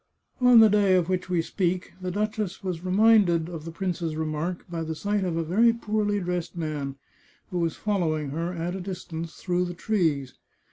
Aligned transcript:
On 0.41 0.61
the 0.61 0.67
day 0.67 0.95
of 0.95 1.09
which 1.09 1.29
we 1.29 1.43
speak, 1.43 1.93
the 2.01 2.09
duchess 2.09 2.63
was 2.63 2.83
reminded 2.83 3.47
of 3.47 3.65
the 3.65 3.71
prince's 3.71 4.15
remark 4.15 4.65
by 4.67 4.81
the 4.83 4.95
sight 4.95 5.23
of 5.23 5.37
a 5.37 5.43
very 5.43 5.71
poorly 5.73 6.19
dressed 6.19 6.57
man, 6.57 6.95
who 7.51 7.59
was 7.59 7.75
following 7.75 8.31
her, 8.31 8.51
at 8.51 8.73
a 8.75 8.81
distance, 8.81 9.35
through 9.35 9.65
the 9.65 9.75
trees. 9.75 10.33